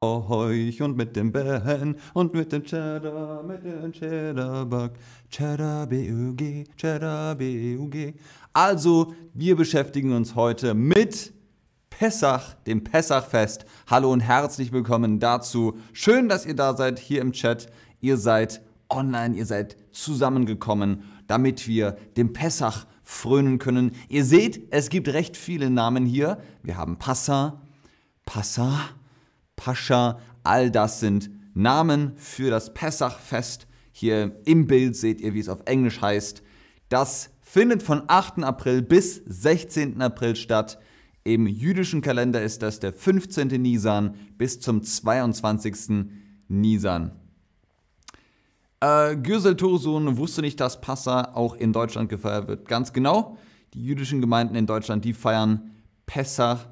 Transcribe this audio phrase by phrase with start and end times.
[0.00, 4.92] euch und mit dem Ben und mit dem Cheddar, mit dem Cheddarbug.
[5.28, 8.14] Cheddar B-U-G, Cheddar B-U-G.
[8.52, 11.32] Also, wir beschäftigen uns heute mit
[11.90, 13.64] Pessach, dem Pessachfest.
[13.88, 15.76] Hallo und herzlich willkommen dazu.
[15.92, 17.68] Schön, dass ihr da seid hier im Chat.
[18.00, 23.90] Ihr seid online, ihr seid zusammengekommen, damit wir dem Pessach frönen können.
[24.08, 26.38] Ihr seht, es gibt recht viele Namen hier.
[26.62, 27.62] Wir haben Passa,
[28.24, 28.78] Passa,
[29.58, 33.66] Pascha, all das sind Namen für das Pessachfest.
[33.92, 36.42] Hier im Bild seht ihr, wie es auf Englisch heißt.
[36.88, 38.44] Das findet von 8.
[38.44, 40.00] April bis 16.
[40.00, 40.78] April statt.
[41.24, 43.48] Im jüdischen Kalender ist das der 15.
[43.60, 46.06] Nisan bis zum 22.
[46.46, 47.10] Nisan.
[48.80, 52.68] Äh, Gürsel Tursun wusste nicht, dass Passa auch in Deutschland gefeiert wird.
[52.68, 53.36] Ganz genau.
[53.74, 55.72] Die jüdischen Gemeinden in Deutschland, die feiern
[56.06, 56.68] Pessach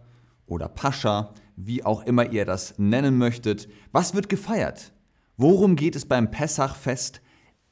[0.46, 3.68] oder Pascha wie auch immer ihr das nennen möchtet.
[3.92, 4.92] Was wird gefeiert?
[5.36, 7.20] Worum geht es beim Pessachfest?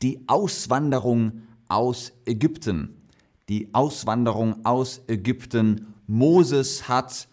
[0.02, 3.08] Die Auswanderung aus Ägypten.
[3.48, 5.94] Die Auswanderung aus Ägypten.
[6.06, 7.28] Moses hat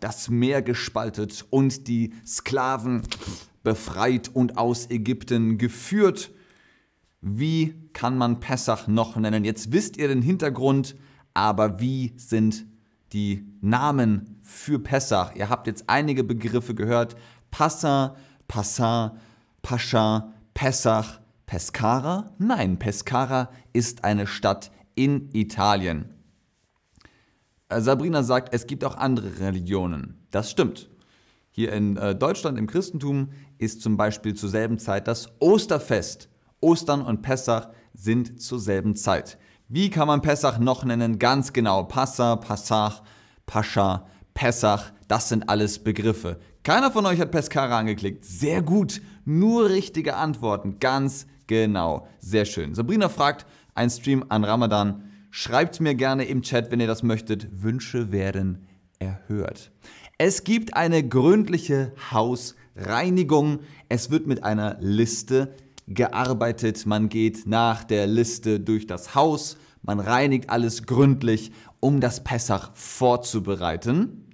[0.00, 3.02] das Meer gespaltet und die Sklaven
[3.62, 6.30] befreit und aus Ägypten geführt.
[7.20, 9.44] Wie kann man Pessach noch nennen?
[9.44, 10.94] Jetzt wisst ihr den Hintergrund,
[11.34, 12.66] aber wie sind
[13.12, 15.34] die Namen für Pessach.
[15.34, 17.16] Ihr habt jetzt einige Begriffe gehört.
[17.50, 19.16] Passa, Passa,
[19.62, 22.32] Pascha, Pessach, Pescara?
[22.38, 26.14] Nein, Pescara ist eine Stadt in Italien.
[27.68, 30.26] Äh, Sabrina sagt, es gibt auch andere Religionen.
[30.30, 30.88] Das stimmt.
[31.50, 36.28] Hier in äh, Deutschland im Christentum ist zum Beispiel zur selben Zeit das Osterfest.
[36.60, 39.38] Ostern und Pessach sind zur selben Zeit.
[39.70, 41.18] Wie kann man Pessach noch nennen?
[41.18, 41.84] Ganz genau.
[41.84, 43.02] Passa, Passach,
[43.44, 46.40] Pascha, Pessach, das sind alles Begriffe.
[46.62, 48.24] Keiner von euch hat Pescara angeklickt.
[48.24, 49.02] Sehr gut.
[49.26, 50.78] Nur richtige Antworten.
[50.80, 52.08] Ganz genau.
[52.18, 52.74] Sehr schön.
[52.74, 55.02] Sabrina fragt, ein Stream an Ramadan.
[55.30, 57.62] Schreibt mir gerne im Chat, wenn ihr das möchtet.
[57.62, 58.66] Wünsche werden
[58.98, 59.70] erhört.
[60.16, 63.60] Es gibt eine gründliche Hausreinigung.
[63.90, 65.54] Es wird mit einer Liste
[65.88, 66.86] gearbeitet.
[66.86, 72.70] Man geht nach der Liste durch das Haus, man reinigt alles gründlich, um das Pessach
[72.74, 74.24] vorzubereiten.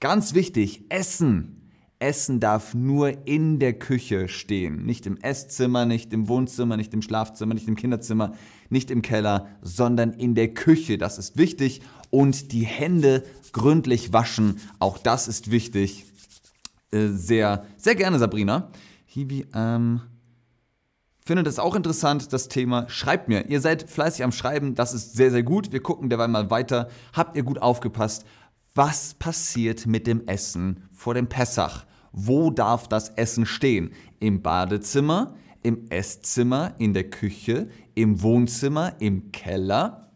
[0.00, 1.54] Ganz wichtig, Essen.
[2.00, 4.84] Essen darf nur in der Küche stehen.
[4.84, 8.34] Nicht im Esszimmer, nicht im Wohnzimmer, nicht im Schlafzimmer, nicht im Kinderzimmer,
[8.70, 10.96] nicht im Keller, sondern in der Küche.
[10.96, 11.80] Das ist wichtig.
[12.10, 14.60] Und die Hände gründlich waschen.
[14.78, 16.04] Auch das ist wichtig.
[16.92, 18.70] Äh, sehr, sehr gerne, Sabrina.
[19.06, 20.02] Hibi, ähm,
[21.28, 22.88] Findet es auch interessant, das Thema.
[22.88, 23.50] Schreibt mir.
[23.50, 24.74] Ihr seid fleißig am Schreiben.
[24.74, 25.72] Das ist sehr, sehr gut.
[25.72, 26.88] Wir gucken derweil mal weiter.
[27.12, 28.24] Habt ihr gut aufgepasst?
[28.74, 31.84] Was passiert mit dem Essen vor dem Pessach?
[32.12, 33.90] Wo darf das Essen stehen?
[34.20, 40.10] Im Badezimmer, im Esszimmer, in der Küche, im Wohnzimmer, im Keller?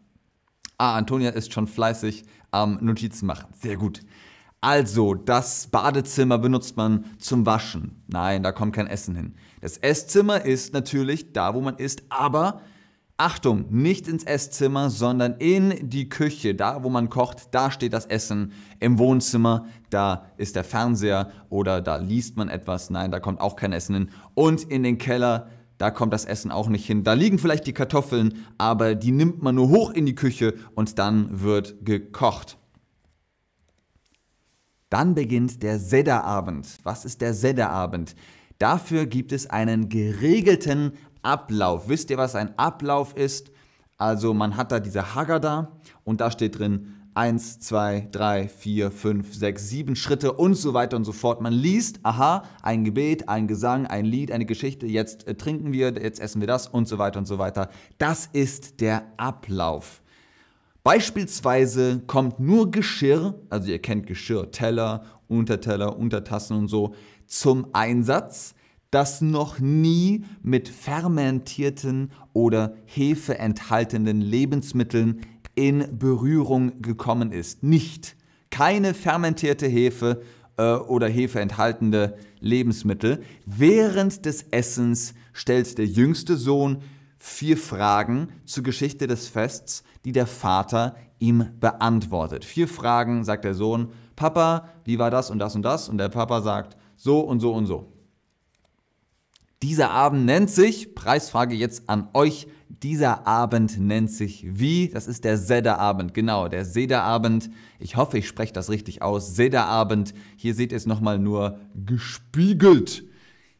[0.79, 3.53] Ah, Antonia ist schon fleißig am Notizen machen.
[3.53, 4.01] Sehr gut.
[4.63, 8.01] Also, das Badezimmer benutzt man zum Waschen.
[8.07, 9.35] Nein, da kommt kein Essen hin.
[9.59, 12.61] Das Esszimmer ist natürlich da, wo man isst, aber
[13.17, 18.05] Achtung, nicht ins Esszimmer, sondern in die Küche, da wo man kocht, da steht das
[18.05, 18.53] Essen.
[18.79, 22.89] Im Wohnzimmer, da ist der Fernseher oder da liest man etwas.
[22.89, 24.09] Nein, da kommt auch kein Essen hin.
[24.33, 27.03] Und in den Keller, da kommt das Essen auch nicht hin.
[27.03, 30.99] Da liegen vielleicht die Kartoffeln, aber die nimmt man nur hoch in die Küche und
[30.99, 32.57] dann wird gekocht.
[34.93, 36.67] Dann beginnt der Sedderabend.
[36.83, 38.15] Was ist der Sedderabend?
[38.59, 40.91] Dafür gibt es einen geregelten
[41.23, 41.89] Ablauf.
[41.89, 43.49] Wisst ihr, was ein Ablauf ist?
[43.97, 45.71] Also man hat da diese Haggadah
[46.03, 50.95] und da steht drin 1, 2, 3, 4, 5, 6, 7 Schritte und so weiter
[50.95, 51.41] und so fort.
[51.41, 55.91] Man liest, aha, ein Gebet, ein Gesang, ein Lied, eine Geschichte, jetzt äh, trinken wir,
[55.93, 57.71] jetzt essen wir das und so weiter und so weiter.
[57.97, 60.02] Das ist der Ablauf.
[60.83, 66.93] Beispielsweise kommt nur Geschirr, also ihr kennt Geschirr, Teller, Unterteller, Untertassen und so,
[67.25, 68.53] zum Einsatz,
[68.91, 75.21] das noch nie mit fermentierten oder Hefe enthaltenen Lebensmitteln
[75.55, 77.63] in Berührung gekommen ist.
[77.63, 78.15] Nicht.
[78.49, 80.21] Keine fermentierte Hefe
[80.57, 83.23] äh, oder Hefe enthaltene Lebensmittel.
[83.45, 86.83] Während des Essens stellt der jüngste Sohn
[87.25, 92.43] vier Fragen zur Geschichte des Fests, die der Vater ihm beantwortet.
[92.43, 95.87] Vier Fragen, sagt der Sohn, Papa, wie war das und das und das?
[95.87, 97.93] Und der Papa sagt, so und so und so.
[99.61, 104.89] Dieser Abend nennt sich, Preisfrage jetzt an euch, dieser Abend nennt sich wie?
[104.89, 107.49] Das ist der Sederabend, genau, der Sederabend.
[107.79, 109.33] Ich hoffe, ich spreche das richtig aus.
[109.33, 110.13] Sederabend.
[110.35, 113.05] Hier seht ihr es nochmal nur gespiegelt.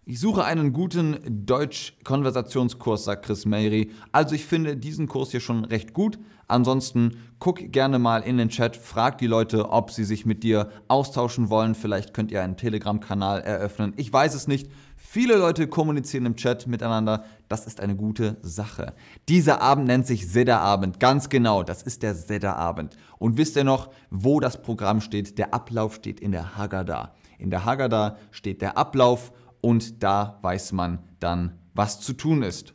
[0.05, 3.91] Ich suche einen guten Deutsch-Konversationskurs, sagt Chris Mary.
[4.11, 6.19] Also ich finde diesen Kurs hier schon recht gut.
[6.49, 10.67] Ansonsten guck gerne mal in den Chat, frag die Leute, ob sie sich mit dir
[10.89, 11.73] austauschen wollen.
[11.73, 13.93] Vielleicht könnt ihr einen Telegram-Kanal eröffnen.
[13.95, 14.69] Ich weiß es nicht.
[14.97, 17.23] Viele Leute kommunizieren im Chat miteinander.
[17.47, 18.93] Das ist eine gute Sache.
[19.29, 20.99] Dieser Abend nennt sich Sedderabend.
[20.99, 22.97] Ganz genau, das ist der Sedderabend.
[23.19, 25.37] Und wisst ihr noch, wo das Programm steht?
[25.37, 27.13] Der Ablauf steht in der Haggadah.
[27.39, 29.31] In der Haggadah steht der Ablauf
[29.63, 32.73] und da weiß man dann, was zu tun ist.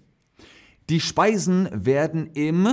[0.88, 2.66] Die Speisen werden im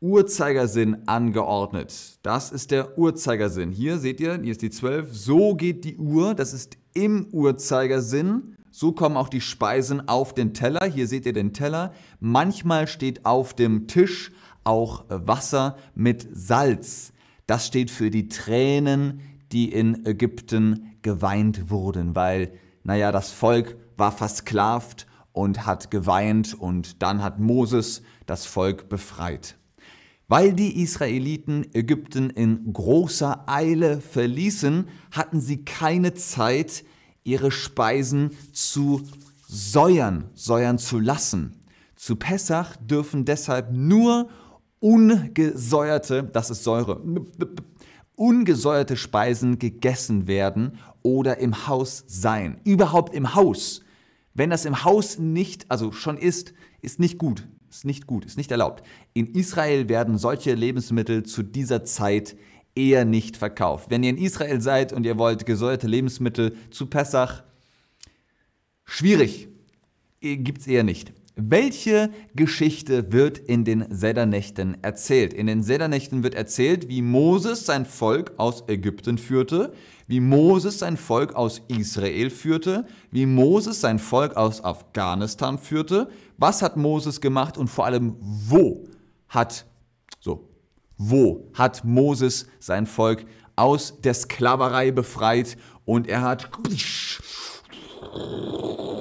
[0.00, 2.18] Uhrzeigersinn angeordnet.
[2.22, 3.72] Das ist der Uhrzeigersinn.
[3.72, 5.16] Hier seht ihr, hier ist die 12.
[5.16, 6.34] So geht die Uhr.
[6.34, 8.58] Das ist im Uhrzeigersinn.
[8.70, 10.84] So kommen auch die Speisen auf den Teller.
[10.84, 11.94] Hier seht ihr den Teller.
[12.20, 14.30] Manchmal steht auf dem Tisch
[14.62, 17.14] auch Wasser mit Salz.
[17.46, 19.20] Das steht für die Tränen,
[19.52, 22.52] die in Ägypten geweint wurden, weil
[22.84, 29.56] naja, das Volk war versklavt und hat geweint und dann hat Moses das Volk befreit.
[30.28, 36.84] Weil die Israeliten Ägypten in großer Eile verließen, hatten sie keine Zeit,
[37.24, 39.02] ihre Speisen zu
[39.46, 41.64] säuern, säuern zu lassen.
[41.96, 44.28] Zu Pessach dürfen deshalb nur
[44.78, 47.00] ungesäuerte, das ist Säure,
[48.16, 52.60] ungesäuerte Speisen gegessen werden oder im Haus sein.
[52.64, 53.82] Überhaupt im Haus.
[54.34, 57.46] Wenn das im Haus nicht, also schon ist, ist nicht gut.
[57.70, 58.84] Ist nicht gut, ist nicht erlaubt.
[59.14, 62.36] In Israel werden solche Lebensmittel zu dieser Zeit
[62.76, 63.90] eher nicht verkauft.
[63.90, 67.42] Wenn ihr in Israel seid und ihr wollt gesäuerte Lebensmittel zu Pessach,
[68.84, 69.48] schwierig.
[70.20, 71.12] Gibt es eher nicht.
[71.36, 75.34] Welche Geschichte wird in den Sedernächten erzählt?
[75.34, 79.72] In den Sedernächten wird erzählt, wie Moses sein Volk aus Ägypten führte,
[80.06, 86.08] wie Moses sein Volk aus Israel führte, wie Moses sein Volk aus Afghanistan führte,
[86.38, 88.84] was hat Moses gemacht und vor allem wo
[89.28, 89.66] hat
[90.20, 90.48] so
[90.96, 93.26] wo hat Moses sein Volk
[93.56, 96.50] aus der Sklaverei befreit und er hat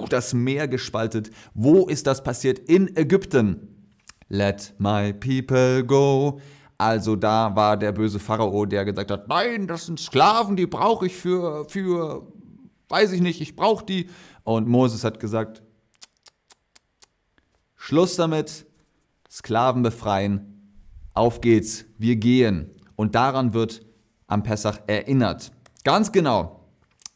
[0.09, 1.31] das Meer gespaltet.
[1.53, 2.59] Wo ist das passiert?
[2.59, 3.91] In Ägypten.
[4.29, 6.39] Let my people go.
[6.77, 11.05] Also da war der böse Pharao, der gesagt hat, nein, das sind Sklaven, die brauche
[11.05, 12.27] ich für, für,
[12.89, 14.09] weiß ich nicht, ich brauche die.
[14.43, 15.63] Und Moses hat gesagt,
[17.75, 18.65] Schluss damit,
[19.29, 20.79] Sklaven befreien,
[21.13, 22.71] auf geht's, wir gehen.
[22.95, 23.85] Und daran wird
[24.27, 25.51] am Pessach erinnert.
[25.83, 26.62] Ganz genau.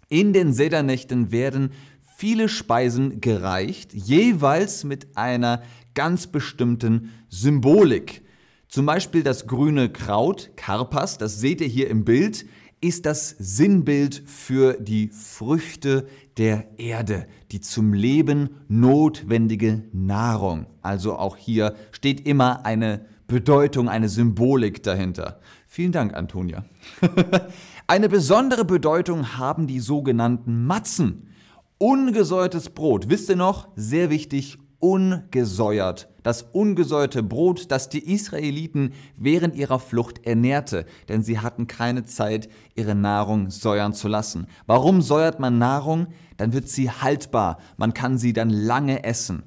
[0.10, 1.72] In den Sedernächten werden
[2.18, 5.62] viele Speisen gereicht, jeweils mit einer
[5.94, 8.22] ganz bestimmten Symbolik.
[8.70, 12.46] Zum Beispiel das grüne Kraut, Karpas, das seht ihr hier im Bild,
[12.80, 16.08] ist das Sinnbild für die Früchte
[16.38, 20.68] der Erde, die zum Leben notwendige Nahrung.
[20.82, 25.42] Also auch hier steht immer eine Bedeutung, eine Symbolik dahinter.
[25.68, 26.66] Vielen Dank, Antonia.
[27.90, 31.30] eine besondere Bedeutung haben die sogenannten Matzen.
[31.78, 33.70] Ungesäuertes Brot, wisst ihr noch?
[33.78, 36.10] Sehr wichtig, ungesäuert.
[36.22, 42.50] Das ungesäuerte Brot, das die Israeliten während ihrer Flucht ernährte, denn sie hatten keine Zeit,
[42.76, 44.48] ihre Nahrung säuern zu lassen.
[44.66, 46.08] Warum säuert man Nahrung?
[46.36, 49.44] Dann wird sie haltbar, man kann sie dann lange essen.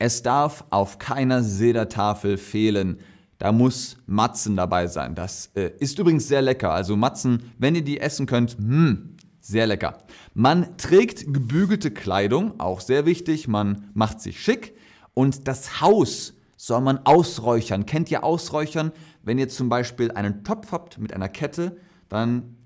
[0.00, 2.98] Es darf auf keiner Sedertafel fehlen.
[3.40, 5.14] Da muss Matzen dabei sein.
[5.14, 6.72] Das äh, ist übrigens sehr lecker.
[6.72, 9.96] Also Matzen, wenn ihr die essen könnt, hm, sehr lecker.
[10.34, 13.48] Man trägt gebügelte Kleidung, auch sehr wichtig.
[13.48, 14.76] Man macht sich schick.
[15.14, 17.86] Und das Haus soll man ausräuchern.
[17.86, 18.92] Kennt ihr Ausräuchern?
[19.22, 21.78] Wenn ihr zum Beispiel einen Topf habt mit einer Kette,
[22.10, 22.58] dann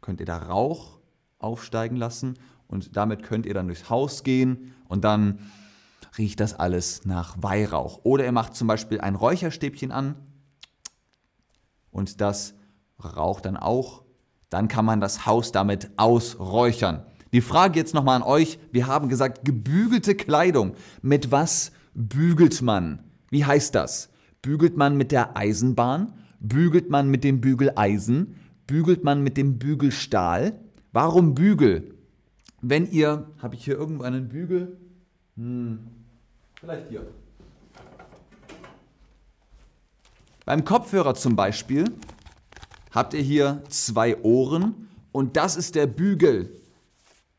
[0.00, 0.98] könnt ihr da Rauch
[1.38, 2.38] aufsteigen lassen
[2.68, 5.40] und damit könnt ihr dann durchs Haus gehen und dann
[6.18, 8.00] riecht das alles nach Weihrauch.
[8.04, 10.16] Oder ihr macht zum Beispiel ein Räucherstäbchen an
[11.90, 12.54] und das
[13.02, 14.02] raucht dann auch
[14.52, 17.04] dann kann man das Haus damit ausräuchern.
[17.32, 18.58] Die Frage jetzt nochmal an euch.
[18.70, 20.74] Wir haben gesagt, gebügelte Kleidung.
[21.00, 22.98] Mit was bügelt man?
[23.30, 24.10] Wie heißt das?
[24.42, 26.12] Bügelt man mit der Eisenbahn?
[26.38, 28.34] Bügelt man mit dem Bügeleisen?
[28.66, 30.60] Bügelt man mit dem Bügelstahl?
[30.92, 31.94] Warum Bügel?
[32.60, 34.76] Wenn ihr, habe ich hier irgendwo einen Bügel?
[35.36, 35.78] Hm,
[36.62, 37.04] vielleicht hier.
[40.44, 41.84] Beim Kopfhörer zum Beispiel
[42.92, 46.60] habt ihr hier zwei Ohren und das ist der Bügel.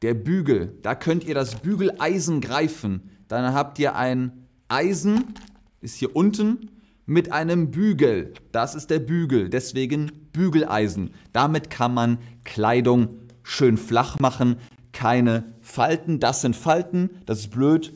[0.02, 0.78] Der Bügel.
[0.82, 3.10] Da könnt ihr das Bügeleisen greifen.
[3.30, 5.34] dann habt ihr ein Eisen,
[5.80, 6.70] ist hier unten,
[7.06, 8.34] mit einem Bügel.
[8.52, 11.14] Das ist der Bügel, deswegen Bügeleisen.
[11.32, 14.58] Damit kann man Kleidung schön flach machen,
[14.92, 16.20] keine Falten.
[16.20, 17.94] Das sind Falten, das ist blöd.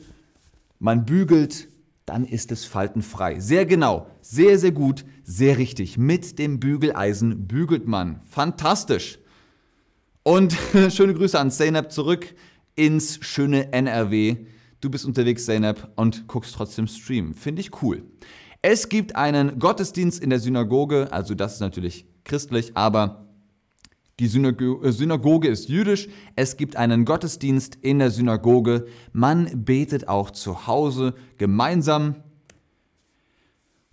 [0.78, 1.68] Man bügelt,
[2.06, 3.40] dann ist es faltenfrei.
[3.40, 5.98] Sehr genau, sehr, sehr gut, sehr richtig.
[5.98, 8.20] Mit dem Bügeleisen bügelt man.
[8.24, 9.18] Fantastisch.
[10.22, 10.56] Und
[10.90, 12.34] schöne Grüße an Zeynep zurück
[12.74, 14.46] ins schöne NRW.
[14.80, 17.34] Du bist unterwegs, Zeynep, und guckst trotzdem Stream.
[17.34, 18.04] Finde ich cool.
[18.62, 23.27] Es gibt einen Gottesdienst in der Synagoge, also das ist natürlich christlich, aber
[24.18, 26.08] die äh, Synagoge ist jüdisch.
[26.34, 28.86] Es gibt einen Gottesdienst in der Synagoge.
[29.12, 32.16] Man betet auch zu Hause gemeinsam.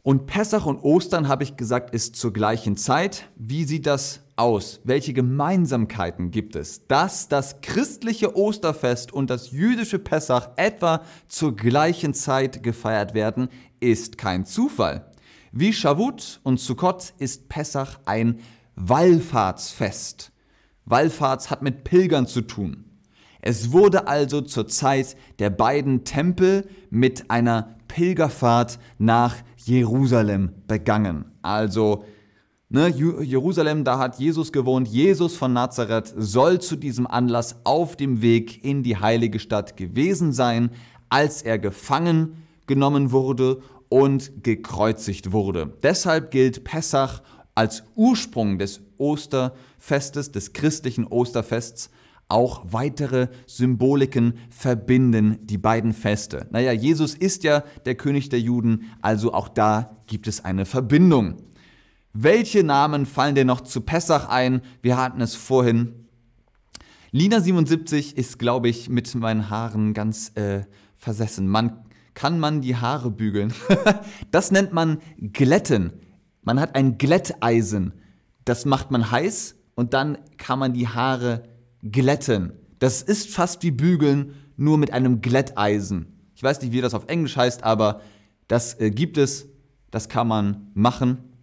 [0.02, 3.28] Und Pessach und Ostern, habe ich gesagt, ist zur gleichen Zeit.
[3.38, 4.80] Wie sieht das aus?
[4.84, 6.86] Welche Gemeinsamkeiten gibt es?
[6.88, 14.20] Dass das christliche Osterfest und das jüdische Pessach etwa zur gleichen Zeit gefeiert werden, ist
[14.20, 15.12] kein Zufall.
[15.52, 18.42] Wie Shavuot und Sukkot ist Pessach ein
[18.76, 20.32] Wallfahrtsfest.
[20.86, 22.86] Wallfahrts hat mit Pilgern zu tun.
[23.42, 31.26] Es wurde also zur Zeit der beiden Tempel mit einer Pilgerfahrt nach Jerusalem begangen.
[31.42, 32.06] Also
[32.70, 34.88] ne, Jerusalem, da hat Jesus gewohnt.
[34.88, 40.34] Jesus von Nazareth soll zu diesem Anlass auf dem Weg in die heilige Stadt gewesen
[40.34, 40.72] sein,
[41.10, 45.72] als er gefangen genommen wurde und gekreuzigt wurde.
[45.84, 47.22] Deshalb gilt Pessach
[47.56, 51.90] als Ursprung des Osterfestes, des christlichen Osterfests,
[52.28, 56.48] auch weitere Symboliken verbinden die beiden Feste.
[56.52, 61.38] Naja, Jesus ist ja der König der Juden, also auch da gibt es eine Verbindung.
[62.14, 64.62] Welche Namen fallen dir noch zu Pessach ein?
[64.82, 66.08] Wir hatten es vorhin.
[67.14, 70.64] Lina77 ist, glaube ich, mit meinen Haaren ganz äh,
[70.98, 71.48] versessen.
[71.48, 73.54] Man kann man die Haare bügeln.
[74.32, 75.94] das nennt man Glätten.
[76.46, 77.94] Man hat ein Glätteisen.
[78.46, 81.44] Das macht man heiß und dann kann man die Haare
[81.84, 82.54] glätten.
[82.80, 86.30] Das ist fast wie Bügeln, nur mit einem Glätteisen.
[86.36, 88.02] Ich weiß nicht, wie das auf Englisch heißt, aber
[88.48, 89.48] das äh, gibt es.
[89.92, 91.35] Das kann man machen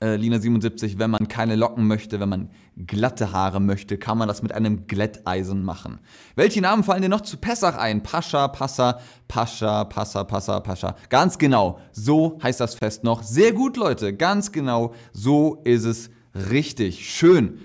[0.00, 4.28] äh, Lina 77, wenn man keine Locken möchte, wenn man glatte Haare möchte, kann man
[4.28, 5.98] das mit einem Glätteisen machen.
[6.36, 8.02] Welche Namen fallen dir noch zu Pessach ein?
[8.02, 10.94] Pascha, Passa, Pascha, Passa, Passa, Pascha.
[11.08, 13.22] Ganz genau, so heißt das Fest noch.
[13.22, 17.10] Sehr gut, Leute, ganz genau, so ist es richtig.
[17.10, 17.58] Schön.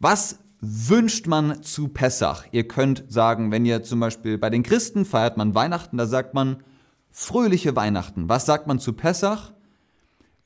[0.00, 2.44] Was wünscht man zu Pessach?
[2.50, 6.34] Ihr könnt sagen, wenn ihr zum Beispiel bei den Christen feiert man Weihnachten, da sagt
[6.34, 6.62] man
[7.10, 8.28] fröhliche Weihnachten.
[8.28, 9.52] Was sagt man zu Pessach?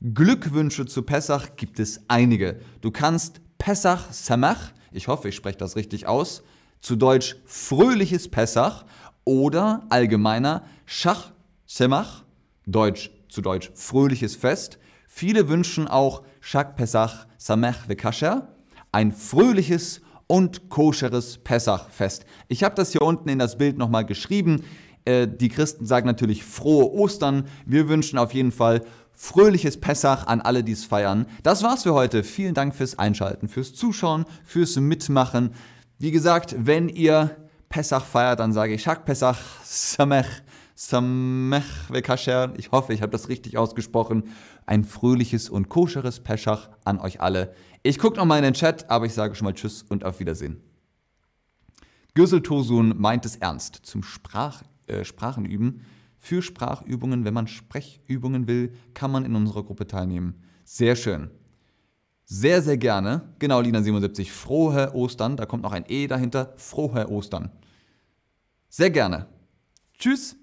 [0.03, 2.59] Glückwünsche zu Pessach gibt es einige.
[2.81, 6.43] Du kannst Pessach Samach, ich hoffe, ich spreche das richtig aus,
[6.81, 8.83] zu Deutsch fröhliches Pessach
[9.23, 11.31] oder allgemeiner Schach
[11.65, 12.25] Semach,
[12.65, 14.77] Deutsch zu Deutsch fröhliches Fest.
[15.07, 18.49] Viele wünschen auch Shak Pesach Samech Vekasher,
[18.91, 22.25] ein fröhliches und koscheres Pessachfest.
[22.49, 24.65] Ich habe das hier unten in das Bild nochmal geschrieben.
[25.05, 27.47] Äh, die Christen sagen natürlich frohe Ostern.
[27.65, 28.81] Wir wünschen auf jeden Fall
[29.15, 31.25] fröhliches Pessach an alle, die es feiern.
[31.43, 32.23] Das war's für heute.
[32.23, 35.51] Vielen Dank fürs Einschalten, fürs Zuschauen, fürs Mitmachen.
[35.99, 37.35] Wie gesagt, wenn ihr
[37.69, 40.27] Pessach feiert, dann sage ich Shak Pessach Samech
[40.75, 42.53] Samech Vekasher.
[42.57, 44.29] Ich hoffe, ich habe das richtig ausgesprochen.
[44.65, 47.53] Ein fröhliches und koscheres Pessach an euch alle.
[47.83, 50.61] Ich gucke nochmal in den Chat, aber ich sage schon mal Tschüss und auf Wiedersehen.
[52.15, 53.79] Gürsel Tosun meint es ernst.
[53.83, 55.81] Zum Sprach, äh, Sprachenüben
[56.23, 57.25] für Sprachübungen.
[57.25, 60.41] Wenn man Sprechübungen will, kann man in unserer Gruppe teilnehmen.
[60.63, 61.29] Sehr schön.
[62.23, 63.33] Sehr, sehr gerne.
[63.39, 64.31] Genau, Lina77.
[64.31, 65.35] Frohe Ostern.
[65.35, 66.53] Da kommt noch ein E dahinter.
[66.55, 67.51] Frohe Ostern.
[68.69, 69.27] Sehr gerne.
[69.99, 70.37] Tschüss.